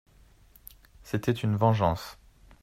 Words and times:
C'était 1.03 1.31
une 1.43 1.55
vengeance. 1.55 2.17